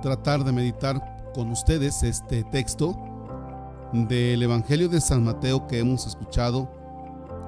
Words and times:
tratar 0.00 0.44
de 0.44 0.52
meditar 0.52 1.30
con 1.34 1.50
ustedes 1.50 2.02
este 2.02 2.42
texto 2.44 2.96
del 3.92 4.42
Evangelio 4.42 4.88
de 4.88 5.00
San 5.00 5.24
Mateo 5.24 5.66
que 5.66 5.78
hemos 5.78 6.06
escuchado 6.06 6.68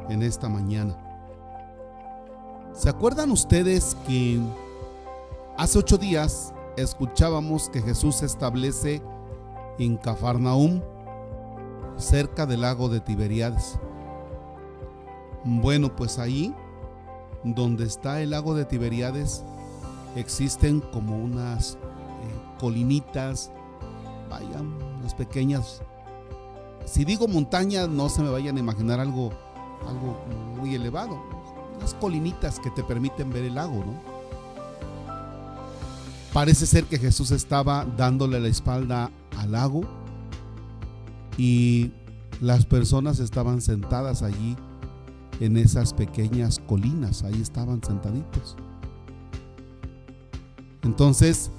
en 0.09 0.23
esta 0.23 0.49
mañana. 0.49 0.97
¿Se 2.75 2.89
acuerdan 2.89 3.31
ustedes 3.31 3.97
que 4.07 4.41
hace 5.57 5.79
ocho 5.79 5.99
días 5.99 6.53
escuchábamos 6.77 7.69
que 7.69 7.83
Jesús 7.83 8.17
se 8.17 8.27
establece 8.27 9.03
en 9.79 9.97
Cafarnaum, 9.97 10.81
cerca 11.97 12.47
del 12.47 12.63
lago 12.63 12.89
de 12.89 13.01
Tiberíades? 13.01 13.79
Bueno, 15.45 15.95
pues 15.95 16.19
ahí, 16.19 16.55
donde 17.45 17.85
está 17.85 18.21
el 18.21 18.31
lago 18.31 18.55
de 18.55 18.65
Tiberíades, 18.65 19.45
existen 20.17 20.81
como 20.81 21.17
unas 21.17 21.79
colinitas, 22.63 23.51
vaya, 24.31 24.61
unas 25.01 25.15
pequeñas. 25.15 25.83
Si 26.87 27.05
digo 27.05 27.27
montaña, 27.27 27.89
no 27.89 28.09
se 28.09 28.23
me 28.23 28.31
vayan 28.31 28.57
a 28.57 28.61
imaginar 28.61 29.01
algo, 29.01 29.33
algo 29.89 30.25
muy 30.61 30.77
elevado. 30.77 31.21
Unas 31.77 31.93
colinitas 31.95 32.61
que 32.61 32.71
te 32.71 32.85
permiten 32.85 33.31
ver 33.31 33.47
el 33.47 33.57
lago, 33.57 33.85
¿no? 33.85 34.01
Parece 36.33 36.67
ser 36.67 36.85
que 36.85 36.99
Jesús 36.99 37.33
estaba 37.33 37.85
dándole 37.85 38.39
la 38.39 38.47
espalda 38.47 39.11
al 39.37 39.51
lago 39.51 39.81
y 41.37 41.91
las 42.41 42.65
personas 42.65 43.19
estaban 43.19 43.61
sentadas 43.61 44.23
allí 44.23 44.57
en 45.41 45.57
esas 45.57 45.93
pequeñas 45.93 46.61
colinas, 46.61 47.25
ahí 47.25 47.43
estaban 47.43 47.83
sentaditos. 47.83 48.57
Entonces, 50.85 51.51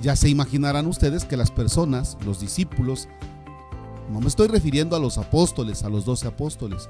ya 0.00 0.16
se 0.16 0.28
imaginarán 0.28 0.86
ustedes 0.86 1.24
que 1.24 1.36
las 1.36 1.50
personas, 1.50 2.16
los 2.24 2.40
discípulos, 2.40 3.08
no 4.10 4.20
me 4.20 4.28
estoy 4.28 4.48
refiriendo 4.48 4.96
a 4.96 5.00
los 5.00 5.18
apóstoles, 5.18 5.84
a 5.84 5.88
los 5.88 6.04
doce 6.04 6.26
apóstoles, 6.26 6.88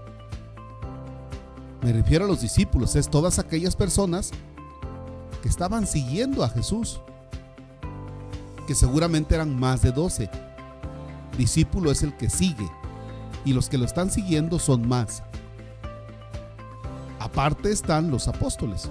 me 1.82 1.92
refiero 1.92 2.26
a 2.26 2.28
los 2.28 2.42
discípulos, 2.42 2.94
es 2.94 3.08
todas 3.08 3.38
aquellas 3.38 3.74
personas 3.74 4.30
que 5.42 5.48
estaban 5.48 5.86
siguiendo 5.86 6.44
a 6.44 6.50
Jesús, 6.50 7.00
que 8.66 8.74
seguramente 8.74 9.34
eran 9.34 9.58
más 9.58 9.82
de 9.82 9.90
doce. 9.90 10.30
Discípulo 11.38 11.90
es 11.90 12.02
el 12.02 12.14
que 12.16 12.28
sigue 12.28 12.70
y 13.44 13.54
los 13.54 13.70
que 13.70 13.78
lo 13.78 13.86
están 13.86 14.10
siguiendo 14.10 14.58
son 14.58 14.86
más. 14.86 15.22
Aparte 17.18 17.72
están 17.72 18.10
los 18.10 18.28
apóstoles. 18.28 18.90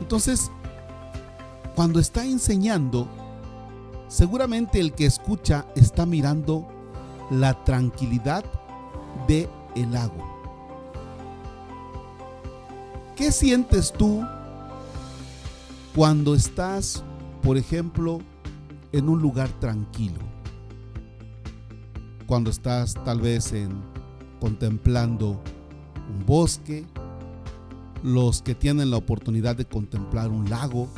Entonces, 0.00 0.50
cuando 1.80 1.98
está 1.98 2.26
enseñando, 2.26 3.08
seguramente 4.06 4.80
el 4.80 4.92
que 4.92 5.06
escucha 5.06 5.64
está 5.74 6.04
mirando 6.04 6.68
la 7.30 7.64
tranquilidad 7.64 8.44
de 9.26 9.48
el 9.74 9.90
lago. 9.90 10.22
¿Qué 13.16 13.32
sientes 13.32 13.94
tú 13.94 14.22
cuando 15.94 16.34
estás, 16.34 17.02
por 17.42 17.56
ejemplo, 17.56 18.18
en 18.92 19.08
un 19.08 19.22
lugar 19.22 19.48
tranquilo? 19.58 20.20
Cuando 22.26 22.50
estás 22.50 22.92
tal 23.06 23.22
vez 23.22 23.54
en 23.54 23.70
contemplando 24.38 25.40
un 26.10 26.26
bosque, 26.26 26.84
los 28.02 28.42
que 28.42 28.54
tienen 28.54 28.90
la 28.90 28.98
oportunidad 28.98 29.56
de 29.56 29.64
contemplar 29.64 30.28
un 30.28 30.50
lago. 30.50 30.90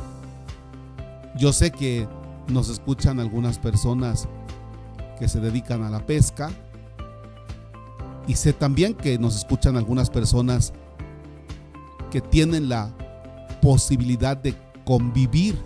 Yo 1.36 1.52
sé 1.52 1.70
que 1.70 2.08
nos 2.48 2.68
escuchan 2.68 3.20
algunas 3.20 3.58
personas 3.58 4.28
que 5.18 5.28
se 5.28 5.40
dedican 5.40 5.82
a 5.82 5.90
la 5.90 6.04
pesca 6.04 6.50
y 8.26 8.34
sé 8.34 8.52
también 8.52 8.94
que 8.94 9.18
nos 9.18 9.36
escuchan 9.36 9.76
algunas 9.76 10.10
personas 10.10 10.72
que 12.10 12.20
tienen 12.20 12.68
la 12.68 12.90
posibilidad 13.60 14.36
de 14.36 14.54
convivir 14.84 15.58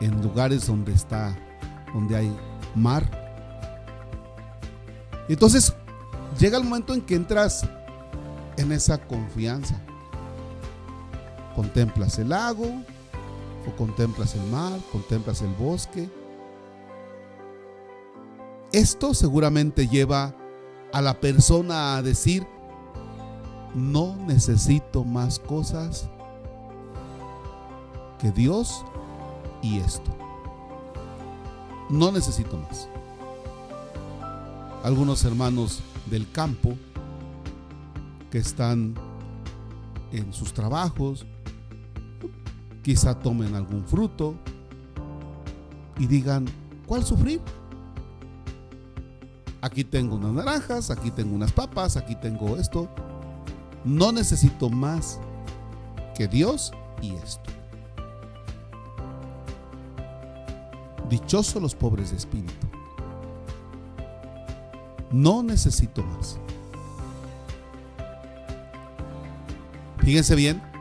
en 0.00 0.22
lugares 0.22 0.66
donde 0.66 0.92
está 0.92 1.36
donde 1.92 2.16
hay 2.16 2.36
mar. 2.74 3.04
Entonces, 5.28 5.72
llega 6.38 6.58
el 6.58 6.64
momento 6.64 6.92
en 6.94 7.00
que 7.00 7.14
entras 7.14 7.66
en 8.56 8.72
esa 8.72 8.98
confianza. 8.98 9.80
Contemplas 11.54 12.18
el 12.18 12.30
lago, 12.30 12.66
contemplas 13.72 14.34
el 14.34 14.44
mar, 14.50 14.78
contemplas 14.92 15.42
el 15.42 15.52
bosque. 15.54 16.08
Esto 18.72 19.14
seguramente 19.14 19.86
lleva 19.88 20.34
a 20.92 21.00
la 21.00 21.20
persona 21.20 21.96
a 21.96 22.02
decir, 22.02 22.46
no 23.74 24.16
necesito 24.16 25.04
más 25.04 25.38
cosas 25.38 26.08
que 28.20 28.30
Dios 28.30 28.84
y 29.62 29.78
esto. 29.78 30.10
No 31.90 32.12
necesito 32.12 32.56
más. 32.56 32.88
Algunos 34.82 35.24
hermanos 35.24 35.80
del 36.06 36.30
campo 36.30 36.74
que 38.30 38.38
están 38.38 38.94
en 40.12 40.32
sus 40.32 40.52
trabajos, 40.52 41.26
quizá 42.84 43.18
tomen 43.18 43.56
algún 43.56 43.84
fruto 43.84 44.36
y 45.98 46.06
digan, 46.06 46.46
¿cuál 46.86 47.04
sufrir? 47.04 47.40
Aquí 49.60 49.82
tengo 49.82 50.14
unas 50.14 50.32
naranjas, 50.32 50.90
aquí 50.90 51.10
tengo 51.10 51.34
unas 51.34 51.50
papas, 51.50 51.96
aquí 51.96 52.14
tengo 52.14 52.56
esto. 52.56 52.88
No 53.84 54.12
necesito 54.12 54.70
más 54.70 55.18
que 56.14 56.28
Dios 56.28 56.72
y 57.02 57.14
esto. 57.14 57.50
Dichosos 61.08 61.60
los 61.60 61.74
pobres 61.74 62.12
de 62.12 62.18
espíritu 62.18 62.66
no 65.14 65.44
necesito 65.44 66.02
más. 66.02 66.38
Fíjense 69.98 70.34
bien 70.34 70.73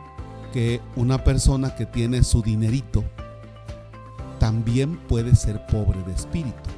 que 0.53 0.81
una 0.96 1.24
persona 1.24 1.75
que 1.75 1.88
tiene 1.88 2.24
su 2.24 2.44
dinerito 2.44 3.03
también 4.40 4.97
puede 5.08 5.36
ser 5.36 5.66
pobre 5.66 6.02
de 6.03 6.14
espíritu. 6.14 6.69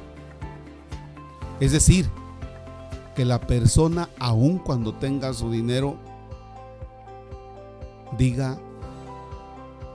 Es 1.60 1.72
decir, 1.72 2.08
que 3.14 3.26
la 3.26 3.38
persona 3.38 4.08
aun 4.18 4.58
cuando 4.58 4.94
tenga 4.94 5.32
su 5.34 5.50
dinero 5.50 5.96
diga, 8.16 8.58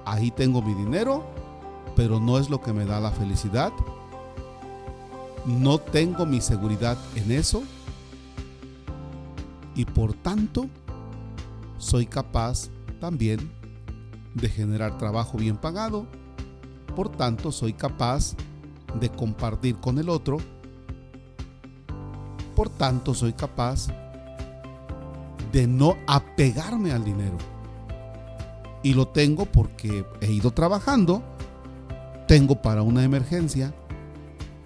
ahí 0.06 0.30
tengo 0.30 0.62
mi 0.62 0.76
dinero, 0.76 1.26
pero 1.96 2.20
no 2.20 2.38
es 2.38 2.52
lo 2.52 2.62
que 2.62 2.74
me 2.74 2.86
da 2.86 3.00
la 3.00 3.12
felicidad, 3.12 3.72
no 5.46 5.80
tengo 5.80 6.28
mi 6.28 6.40
seguridad 6.40 7.00
en 7.16 7.32
eso 7.32 7.64
y 9.74 9.86
por 9.86 10.14
tanto 10.14 10.68
soy 11.80 12.06
capaz 12.06 12.70
también 13.00 13.61
de 14.34 14.50
generar 14.50 14.98
trabajo 14.98 15.38
bien 15.38 15.58
pagado, 15.58 16.06
por 16.96 17.10
tanto 17.10 17.52
soy 17.52 17.74
capaz 17.74 18.36
de 19.00 19.10
compartir 19.10 19.76
con 19.78 19.98
el 20.00 20.10
otro, 20.10 20.38
por 22.56 22.70
tanto 22.70 23.14
soy 23.14 23.34
capaz 23.34 23.88
de 25.52 25.68
no 25.68 25.98
apegarme 26.08 26.92
al 26.92 27.04
dinero. 27.04 27.38
Y 28.84 28.94
lo 28.94 29.08
tengo 29.08 29.46
porque 29.46 30.06
he 30.22 30.32
ido 30.32 30.52
trabajando, 30.52 31.22
tengo 32.28 32.62
para 32.62 32.82
una 32.82 33.04
emergencia, 33.04 33.74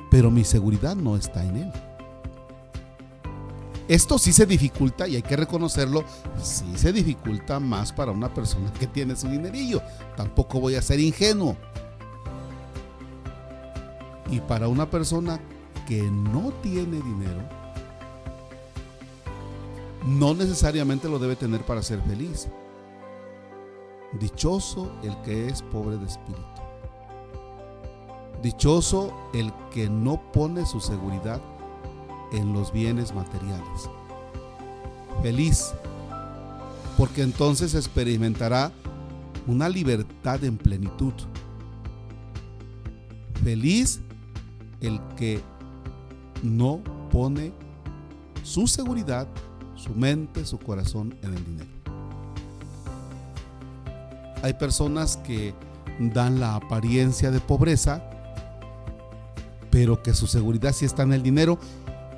pero 0.10 0.32
mi 0.32 0.44
seguridad 0.44 0.96
no 0.96 1.18
está 1.18 1.44
en 1.44 1.58
Él. 1.58 1.72
Esto 3.88 4.18
sí 4.18 4.34
se 4.34 4.48
dificulta 4.48 5.08
y 5.08 5.16
hay 5.16 5.22
que 5.22 5.36
reconocerlo, 5.36 6.04
sí 6.42 6.66
se 6.76 6.92
dificulta 6.92 7.60
más 7.60 7.94
para 7.94 8.12
una 8.12 8.34
persona 8.34 8.74
que 8.74 8.88
tiene 8.88 9.16
su 9.16 9.28
dinerillo. 9.28 9.82
Tampoco 10.18 10.60
voy 10.60 10.76
a 10.76 10.82
ser 10.82 11.00
ingenuo. 11.00 11.56
Y 14.32 14.40
para 14.40 14.68
una 14.68 14.90
persona 14.90 15.40
que 15.88 16.02
no 16.02 16.52
tiene 16.64 16.98
dinero, 16.98 17.42
no 20.08 20.34
necesariamente 20.34 21.08
lo 21.08 21.20
debe 21.20 21.36
tener 21.36 21.62
para 21.62 21.84
ser 21.84 22.02
feliz. 22.02 22.48
Dichoso 24.20 24.92
el 25.04 25.16
que 25.22 25.48
es 25.48 25.62
pobre 25.62 25.98
de 25.98 26.08
espíritu. 26.08 26.42
Dichoso 28.42 29.14
el 29.34 29.54
que 29.72 29.90
no 29.90 30.32
pone 30.32 30.66
su 30.66 30.80
seguridad 30.80 31.40
en 32.31 32.54
los 32.54 32.72
bienes 32.72 33.13
materiales. 33.13 33.89
Feliz, 35.22 35.74
porque 36.98 37.22
entonces 37.22 37.75
experimentará 37.75 38.72
una 39.48 39.69
libertad 39.69 40.44
en 40.44 40.57
plenitud. 40.57 41.13
Feliz 43.44 44.00
el 44.81 45.00
que 45.16 45.42
no 46.44 46.81
pone 47.12 47.51
su 48.44 48.68
seguridad, 48.68 49.27
su 49.75 49.94
mente, 49.94 50.45
su 50.45 50.60
corazón 50.60 51.16
en 51.22 51.33
el 51.33 51.45
dinero. 51.45 51.69
Hay 54.44 54.54
personas 54.54 55.18
que 55.18 55.54
dan 56.00 56.39
la 56.39 56.56
apariencia 56.56 57.31
de 57.31 57.39
pobreza, 57.39 58.04
pero 59.72 60.04
que 60.04 60.13
su 60.13 60.27
seguridad 60.27 60.74
sí 60.74 60.86
está 60.86 61.04
en 61.04 61.13
el 61.13 61.24
dinero 61.24 61.57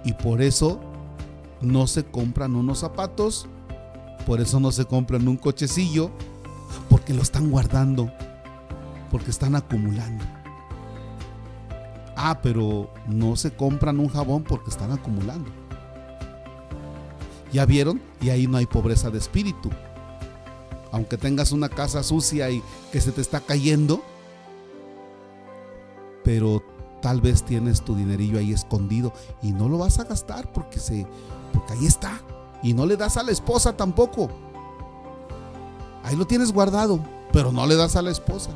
y 0.08 0.14
por 0.14 0.42
eso 0.42 0.80
no 1.60 1.86
se 1.86 2.06
compran 2.06 2.56
unos 2.56 2.80
zapatos, 2.80 3.46
por 4.26 4.40
eso 4.40 4.58
no 4.62 4.72
se 4.72 4.86
compran 4.86 5.28
un 5.28 5.36
cochecillo, 5.36 6.12
porque 6.90 7.14
lo 7.14 7.22
están 7.22 7.52
guardando, 7.52 8.10
porque 9.12 9.32
están 9.32 9.54
acumulando. 9.54 10.24
Ah, 12.16 12.40
pero 12.42 12.90
no 13.06 13.36
se 13.36 13.52
compran 13.52 14.00
un 14.00 14.08
jabón 14.08 14.46
porque 14.46 14.70
están 14.70 14.94
acumulando. 14.94 15.52
¿Ya 17.52 17.66
vieron? 17.66 18.02
Y 18.22 18.30
ahí 18.30 18.48
no 18.48 18.56
hay 18.56 18.66
pobreza 18.66 19.10
de 19.10 19.18
espíritu. 19.18 19.70
Aunque 20.94 21.18
tengas 21.18 21.52
una 21.52 21.68
casa 21.68 22.02
sucia 22.02 22.50
y 22.50 22.64
que 22.94 23.02
se 23.02 23.12
te 23.12 23.20
está 23.20 23.42
cayendo, 23.42 24.02
pero 26.24 26.64
tal 27.02 27.22
vez 27.22 27.44
tienes 27.44 27.82
tu 27.82 27.96
dinerillo 27.96 28.40
ahí 28.40 28.52
escondido 28.52 29.14
y 29.42 29.52
no 29.52 29.70
lo 29.70 29.78
vas 29.78 30.00
a 30.00 30.04
gastar 30.04 30.52
porque 30.52 30.80
se 30.80 31.06
porque 31.54 31.74
ahí 31.74 31.86
está 31.86 32.20
y 32.64 32.74
no 32.74 32.86
le 32.86 32.98
das 32.98 33.18
a 33.18 33.24
la 33.24 33.32
esposa 33.32 33.76
tampoco. 33.76 34.30
Ahí 36.04 36.16
lo 36.16 36.26
tienes 36.26 36.52
guardado, 36.52 37.04
pero 37.34 37.52
no 37.52 37.66
le 37.66 37.76
das 37.76 37.96
a 37.96 38.02
la 38.02 38.12
esposa. 38.12 38.52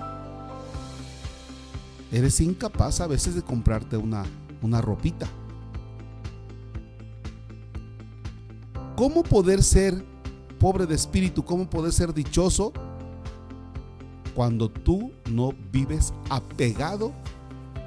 Eres 2.11 2.39
incapaz 2.41 3.01
a 3.01 3.07
veces 3.07 3.35
de 3.35 3.41
comprarte 3.41 3.97
una, 3.97 4.23
una 4.61 4.81
ropita. 4.81 5.27
¿Cómo 8.95 9.23
poder 9.23 9.63
ser 9.63 10.05
pobre 10.59 10.85
de 10.85 10.95
espíritu? 10.95 11.43
¿Cómo 11.43 11.69
poder 11.69 11.91
ser 11.91 12.13
dichoso 12.13 12.73
cuando 14.35 14.69
tú 14.69 15.11
no 15.29 15.53
vives 15.71 16.13
apegado 16.29 17.11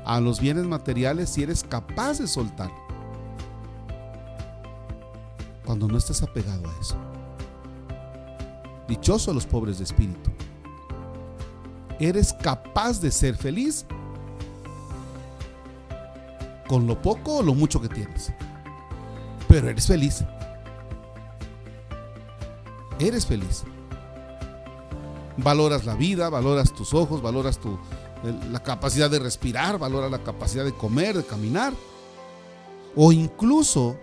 a 0.04 0.20
los 0.20 0.40
bienes 0.40 0.64
materiales 0.64 1.36
y 1.38 1.42
eres 1.42 1.62
capaz 1.62 2.18
de 2.18 2.26
soltar? 2.26 2.70
Cuando 5.64 5.88
no 5.88 5.96
estás 5.96 6.22
apegado 6.22 6.68
a 6.68 6.80
eso. 6.80 6.96
Dichoso 8.88 9.32
los 9.32 9.46
pobres 9.46 9.78
de 9.78 9.84
espíritu. 9.84 10.30
Eres 11.98 12.32
capaz 12.32 13.00
de 13.00 13.10
ser 13.10 13.36
feliz 13.36 13.86
con 16.66 16.86
lo 16.86 17.00
poco 17.00 17.36
o 17.36 17.42
lo 17.42 17.54
mucho 17.54 17.80
que 17.80 17.88
tienes. 17.88 18.32
Pero 19.48 19.68
eres 19.68 19.86
feliz. 19.86 20.24
Eres 22.98 23.26
feliz. 23.26 23.64
Valoras 25.36 25.84
la 25.84 25.94
vida, 25.94 26.28
valoras 26.28 26.72
tus 26.72 26.94
ojos, 26.94 27.20
valoras 27.20 27.58
tu, 27.58 27.78
la 28.50 28.62
capacidad 28.62 29.10
de 29.10 29.18
respirar, 29.18 29.78
valoras 29.78 30.10
la 30.10 30.22
capacidad 30.22 30.64
de 30.64 30.74
comer, 30.74 31.16
de 31.16 31.24
caminar. 31.24 31.72
O 32.96 33.12
incluso, 33.12 33.96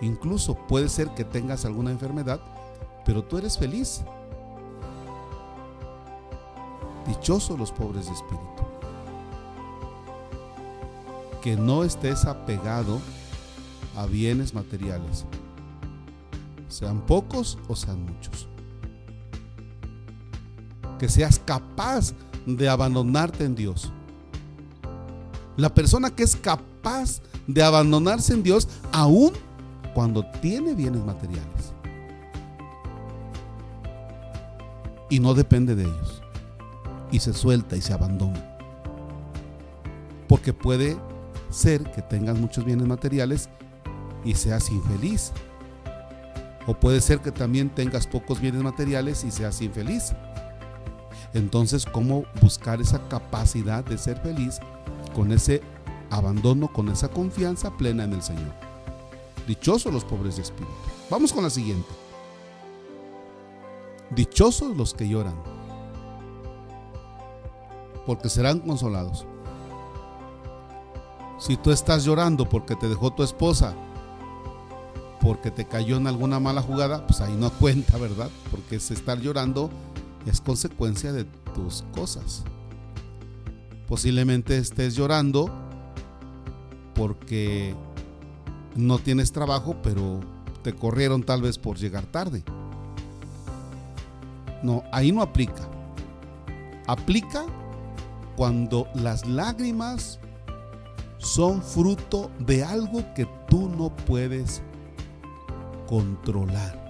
incluso 0.00 0.54
puede 0.66 0.88
ser 0.88 1.08
que 1.14 1.24
tengas 1.24 1.64
alguna 1.64 1.90
enfermedad, 1.90 2.40
pero 3.04 3.24
tú 3.24 3.38
eres 3.38 3.56
feliz. 3.56 4.02
Dichosos 7.06 7.58
los 7.58 7.70
pobres 7.70 8.06
de 8.06 8.12
espíritu 8.12 8.66
que 11.46 11.56
no 11.56 11.84
estés 11.84 12.24
apegado 12.24 13.00
a 13.96 14.04
bienes 14.06 14.52
materiales, 14.52 15.24
sean 16.66 17.00
pocos 17.06 17.56
o 17.68 17.76
sean 17.76 18.04
muchos. 18.04 18.48
Que 20.98 21.08
seas 21.08 21.38
capaz 21.38 22.14
de 22.46 22.68
abandonarte 22.68 23.44
en 23.44 23.54
Dios. 23.54 23.92
La 25.56 25.74
persona 25.74 26.10
que 26.10 26.22
es 26.22 26.36
capaz 26.36 27.20
de 27.46 27.62
abandonarse 27.62 28.32
en 28.32 28.42
Dios 28.42 28.68
aún 28.92 29.32
cuando 29.94 30.24
tiene 30.40 30.74
bienes 30.74 31.04
materiales. 31.04 31.72
Y 35.08 35.20
no 35.20 35.34
depende 35.34 35.74
de 35.74 35.84
ellos. 35.84 36.22
Y 37.10 37.20
se 37.20 37.32
suelta 37.32 37.76
y 37.76 37.80
se 37.80 37.92
abandona. 37.92 38.58
Porque 40.28 40.52
puede 40.52 40.96
ser 41.50 41.90
que 41.92 42.02
tengas 42.02 42.36
muchos 42.38 42.64
bienes 42.64 42.86
materiales 42.86 43.48
y 44.24 44.34
seas 44.34 44.70
infeliz. 44.70 45.32
O 46.66 46.74
puede 46.74 47.00
ser 47.00 47.20
que 47.20 47.30
también 47.30 47.70
tengas 47.70 48.06
pocos 48.06 48.40
bienes 48.40 48.62
materiales 48.62 49.22
y 49.22 49.30
seas 49.30 49.62
infeliz. 49.62 50.12
Entonces, 51.36 51.84
¿cómo 51.84 52.24
buscar 52.40 52.80
esa 52.80 52.98
capacidad 53.08 53.84
de 53.84 53.98
ser 53.98 54.18
feliz 54.22 54.58
con 55.14 55.32
ese 55.32 55.60
abandono, 56.08 56.72
con 56.72 56.88
esa 56.88 57.08
confianza 57.08 57.76
plena 57.76 58.04
en 58.04 58.14
el 58.14 58.22
Señor? 58.22 58.54
Dichosos 59.46 59.92
los 59.92 60.02
pobres 60.02 60.36
de 60.36 60.42
espíritu. 60.42 60.72
Vamos 61.10 61.34
con 61.34 61.44
la 61.44 61.50
siguiente. 61.50 61.90
Dichosos 64.08 64.74
los 64.78 64.94
que 64.94 65.06
lloran, 65.06 65.34
porque 68.06 68.30
serán 68.30 68.60
consolados. 68.60 69.26
Si 71.38 71.58
tú 71.58 71.70
estás 71.70 72.06
llorando 72.06 72.48
porque 72.48 72.76
te 72.76 72.88
dejó 72.88 73.12
tu 73.12 73.22
esposa, 73.22 73.74
porque 75.20 75.50
te 75.50 75.66
cayó 75.66 75.98
en 75.98 76.06
alguna 76.06 76.40
mala 76.40 76.62
jugada, 76.62 77.06
pues 77.06 77.20
ahí 77.20 77.36
no 77.36 77.50
cuenta, 77.60 77.98
¿verdad? 77.98 78.30
Porque 78.50 78.76
ese 78.76 78.94
estar 78.94 79.20
llorando 79.20 79.68
es 80.26 80.40
consecuencia 80.40 81.12
de 81.12 81.24
tus 81.54 81.84
cosas. 81.94 82.44
Posiblemente 83.88 84.58
estés 84.58 84.96
llorando 84.96 85.50
porque 86.94 87.74
no 88.74 88.98
tienes 88.98 89.32
trabajo, 89.32 89.76
pero 89.82 90.20
te 90.62 90.74
corrieron 90.74 91.22
tal 91.22 91.42
vez 91.42 91.58
por 91.58 91.76
llegar 91.76 92.04
tarde. 92.06 92.42
No, 94.62 94.82
ahí 94.92 95.12
no 95.12 95.22
aplica. 95.22 95.68
Aplica 96.86 97.44
cuando 98.36 98.88
las 98.94 99.26
lágrimas 99.26 100.18
son 101.18 101.62
fruto 101.62 102.30
de 102.38 102.64
algo 102.64 103.02
que 103.14 103.26
tú 103.48 103.68
no 103.68 103.94
puedes 103.94 104.62
controlar. 105.86 106.85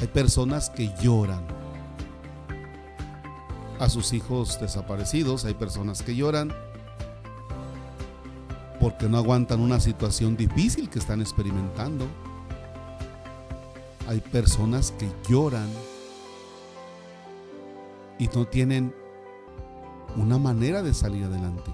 Hay 0.00 0.06
personas 0.08 0.70
que 0.70 0.92
lloran 1.00 1.42
a 3.78 3.88
sus 3.88 4.12
hijos 4.12 4.60
desaparecidos, 4.60 5.44
hay 5.44 5.54
personas 5.54 6.02
que 6.02 6.14
lloran 6.14 6.52
porque 8.80 9.08
no 9.08 9.16
aguantan 9.16 9.60
una 9.60 9.80
situación 9.80 10.36
difícil 10.36 10.90
que 10.90 10.98
están 10.98 11.20
experimentando. 11.20 12.06
Hay 14.06 14.20
personas 14.20 14.92
que 14.92 15.08
lloran 15.28 15.68
y 18.18 18.28
no 18.28 18.46
tienen 18.46 18.94
una 20.16 20.38
manera 20.38 20.82
de 20.82 20.94
salir 20.94 21.24
adelante. 21.24 21.70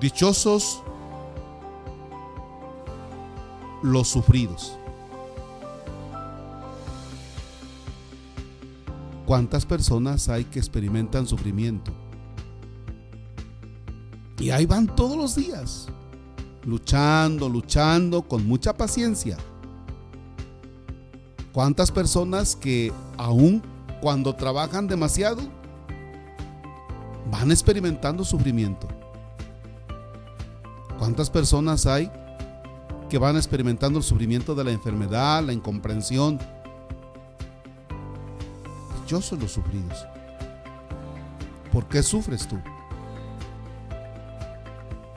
Dichosos 0.00 0.82
los 3.84 4.08
sufridos. 4.08 4.76
¿Cuántas 9.26 9.64
personas 9.64 10.28
hay 10.28 10.44
que 10.44 10.58
experimentan 10.58 11.26
sufrimiento? 11.26 11.92
Y 14.38 14.50
ahí 14.50 14.66
van 14.66 14.86
todos 14.86 15.16
los 15.16 15.36
días, 15.36 15.86
luchando, 16.64 17.48
luchando 17.48 18.22
con 18.22 18.46
mucha 18.46 18.76
paciencia. 18.76 19.36
¿Cuántas 21.52 21.92
personas 21.92 22.56
que 22.56 22.92
aún 23.16 23.62
cuando 24.04 24.34
trabajan 24.34 24.86
demasiado, 24.86 25.40
van 27.30 27.50
experimentando 27.50 28.22
sufrimiento. 28.22 28.86
¿Cuántas 30.98 31.30
personas 31.30 31.86
hay 31.86 32.10
que 33.08 33.18
van 33.18 33.36
experimentando 33.36 33.98
el 33.98 34.04
sufrimiento 34.04 34.54
de 34.54 34.64
la 34.64 34.70
enfermedad, 34.70 35.42
la 35.44 35.52
incomprensión? 35.52 36.38
soy 39.06 39.38
los 39.38 39.52
sufridos. 39.52 40.04
¿Por 41.70 41.86
qué 41.86 42.02
sufres 42.02 42.48
tú? 42.48 42.58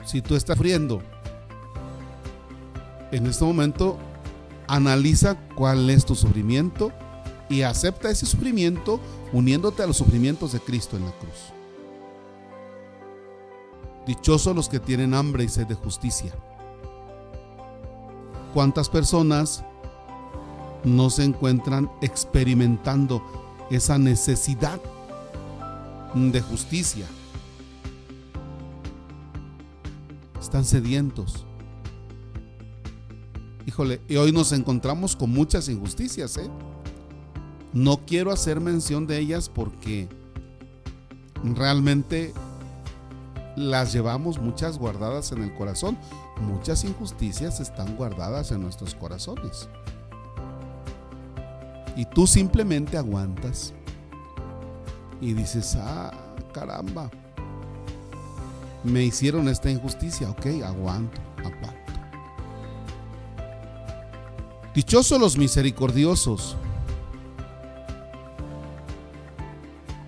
Si 0.04 0.22
tú 0.22 0.36
estás 0.36 0.56
sufriendo, 0.56 1.02
en 3.10 3.26
este 3.26 3.44
momento 3.44 3.98
Analiza 4.68 5.34
cuál 5.54 5.88
es 5.88 6.04
tu 6.04 6.14
sufrimiento 6.14 6.92
y 7.48 7.62
acepta 7.62 8.10
ese 8.10 8.26
sufrimiento 8.26 9.00
uniéndote 9.32 9.82
a 9.82 9.86
los 9.86 9.96
sufrimientos 9.96 10.52
de 10.52 10.60
Cristo 10.60 10.98
en 10.98 11.06
la 11.06 11.12
cruz. 11.12 11.54
Dichosos 14.06 14.54
los 14.54 14.68
que 14.68 14.78
tienen 14.78 15.14
hambre 15.14 15.44
y 15.44 15.48
sed 15.48 15.66
de 15.66 15.74
justicia. 15.74 16.34
¿Cuántas 18.54 18.88
personas 18.88 19.64
no 20.84 21.10
se 21.10 21.24
encuentran 21.24 21.90
experimentando 22.00 23.22
esa 23.70 23.98
necesidad 23.98 24.80
de 26.14 26.40
justicia? 26.40 27.06
Están 30.40 30.64
sedientos. 30.64 31.44
Híjole, 33.66 34.00
y 34.08 34.16
hoy 34.16 34.32
nos 34.32 34.52
encontramos 34.52 35.14
con 35.14 35.30
muchas 35.30 35.68
injusticias, 35.68 36.38
¿eh? 36.38 36.48
No 37.74 37.98
quiero 38.06 38.32
hacer 38.32 38.60
mención 38.60 39.06
de 39.06 39.18
ellas 39.18 39.50
porque 39.50 40.08
realmente 41.44 42.32
las 43.58 43.92
llevamos 43.92 44.38
muchas 44.38 44.78
guardadas 44.78 45.32
en 45.32 45.42
el 45.42 45.52
corazón. 45.54 45.98
Muchas 46.40 46.84
injusticias 46.84 47.60
están 47.60 47.96
guardadas 47.96 48.52
en 48.52 48.62
nuestros 48.62 48.94
corazones. 48.94 49.68
Y 51.96 52.04
tú 52.06 52.26
simplemente 52.26 52.96
aguantas. 52.96 53.74
Y 55.20 55.34
dices, 55.34 55.76
ah, 55.80 56.12
caramba. 56.52 57.10
Me 58.84 59.02
hicieron 59.02 59.48
esta 59.48 59.70
injusticia. 59.70 60.30
Ok, 60.30 60.46
aguanto, 60.64 61.20
aguanto. 61.38 61.92
Dichosos 64.74 65.20
los 65.20 65.36
misericordiosos. 65.36 66.56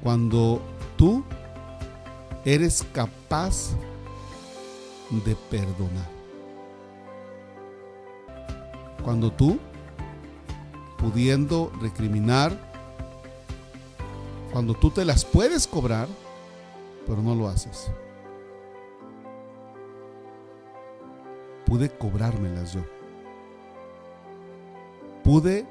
Cuando 0.02 0.62
tú 0.96 1.24
eres 2.44 2.84
capaz 2.92 3.70
de 5.10 5.34
perdonar. 5.50 6.08
Cuando 9.02 9.32
tú, 9.32 9.58
pudiendo 10.98 11.72
recriminar, 11.80 12.52
cuando 14.52 14.74
tú 14.74 14.90
te 14.90 15.04
las 15.04 15.24
puedes 15.24 15.66
cobrar, 15.66 16.08
pero 17.06 17.22
no 17.22 17.34
lo 17.34 17.48
haces. 17.48 17.90
Pude 21.66 21.88
cobrármelas 21.88 22.72
yo. 22.72 22.80
Pude 25.22 25.66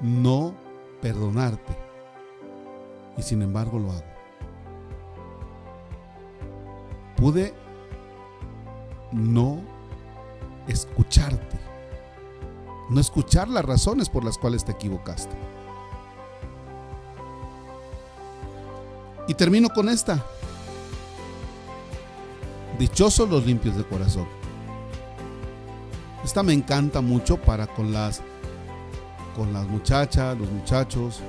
no 0.00 0.54
perdonarte. 1.02 1.76
Y 3.16 3.22
sin 3.22 3.42
embargo 3.42 3.78
lo 3.78 3.90
hago. 3.90 4.09
Pude 7.20 7.52
no 9.12 9.60
escucharte, 10.66 11.58
no 12.88 12.98
escuchar 12.98 13.48
las 13.48 13.64
razones 13.64 14.08
por 14.08 14.24
las 14.24 14.38
cuales 14.38 14.64
te 14.64 14.72
equivocaste. 14.72 15.36
Y 19.28 19.34
termino 19.34 19.68
con 19.68 19.88
esta. 19.88 20.24
Dichosos 22.78 23.28
los 23.28 23.44
limpios 23.44 23.76
de 23.76 23.84
corazón. 23.84 24.26
Esta 26.24 26.42
me 26.42 26.54
encanta 26.54 27.02
mucho 27.02 27.36
para 27.36 27.66
con 27.66 27.92
las 27.92 28.22
con 29.36 29.52
las 29.52 29.66
muchachas, 29.68 30.36
los 30.36 30.50
muchachos 30.50 31.20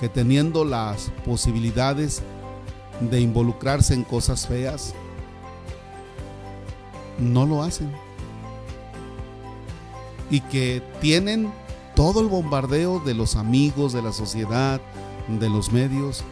que 0.00 0.08
teniendo 0.08 0.64
las 0.64 1.10
posibilidades 1.24 2.22
de 3.00 3.20
involucrarse 3.20 3.94
en 3.94 4.04
cosas 4.04 4.46
feas, 4.46 4.94
no 7.18 7.46
lo 7.46 7.62
hacen. 7.62 7.90
Y 10.30 10.40
que 10.40 10.82
tienen 11.00 11.52
todo 11.94 12.20
el 12.20 12.28
bombardeo 12.28 13.00
de 13.00 13.14
los 13.14 13.36
amigos, 13.36 13.92
de 13.92 14.02
la 14.02 14.12
sociedad, 14.12 14.80
de 15.28 15.48
los 15.48 15.72
medios, 15.72 16.24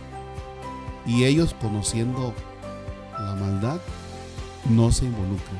y 1.06 1.24
ellos 1.24 1.54
conociendo 1.60 2.32
la 3.18 3.34
maldad, 3.34 3.80
no 4.68 4.90
se 4.92 5.04
involucran. 5.04 5.58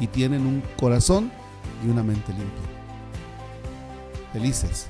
Y 0.00 0.06
tienen 0.06 0.46
un 0.46 0.62
corazón 0.78 1.30
y 1.84 1.90
una 1.90 2.02
mente 2.02 2.32
limpia. 2.32 2.62
Felices. 4.32 4.86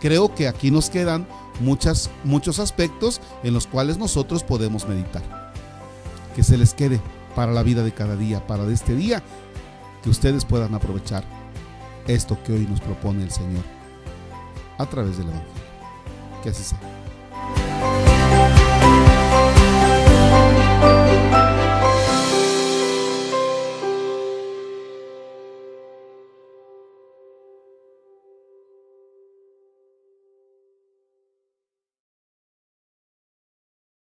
Creo 0.00 0.34
que 0.34 0.46
aquí 0.46 0.70
nos 0.70 0.90
quedan 0.90 1.26
muchas, 1.60 2.10
muchos 2.24 2.58
aspectos 2.58 3.20
en 3.42 3.54
los 3.54 3.66
cuales 3.66 3.98
nosotros 3.98 4.42
podemos 4.42 4.88
meditar. 4.88 5.52
Que 6.34 6.42
se 6.42 6.56
les 6.56 6.74
quede 6.74 7.00
para 7.34 7.52
la 7.52 7.62
vida 7.62 7.82
de 7.82 7.92
cada 7.92 8.16
día, 8.16 8.46
para 8.46 8.64
de 8.64 8.74
este 8.74 8.94
día, 8.94 9.22
que 10.02 10.10
ustedes 10.10 10.44
puedan 10.44 10.74
aprovechar 10.74 11.24
esto 12.06 12.38
que 12.42 12.52
hoy 12.52 12.66
nos 12.66 12.80
propone 12.80 13.22
el 13.22 13.30
Señor 13.30 13.64
a 14.78 14.86
través 14.86 15.18
del 15.18 15.28
Evangelio. 15.28 15.52
Que 16.42 16.50
así 16.50 16.62
sea. 16.62 16.97